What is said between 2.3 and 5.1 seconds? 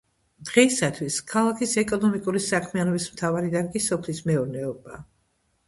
საქმიანობის მთავარი დარგი სოფლის მეურნეობაა.